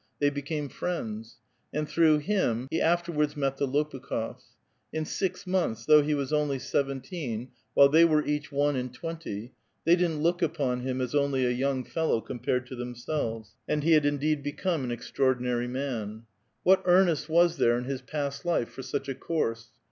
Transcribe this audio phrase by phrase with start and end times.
[0.19, 1.37] They became friends;
[1.71, 4.41] and through him he afterwards met the Lopukh6fs.
[4.91, 9.41] In six months, though he was only seventeen, while they were each Aie and twenty,
[9.85, 13.91] Ihey didn't look upon him as only a young fellow compared to themselves; and he
[13.91, 16.23] had indeed become an extraordinary man.
[16.63, 19.69] What earnest was there in his past life for such a course